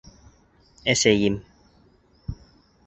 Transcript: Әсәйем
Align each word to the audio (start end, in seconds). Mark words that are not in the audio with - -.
Әсәйем 0.93 1.39